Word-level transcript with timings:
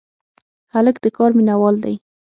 هلک 0.73 0.95
د 1.03 1.07
کار 1.17 1.31
مینه 1.37 1.55
وال 1.61 1.75
دی. 1.83 1.95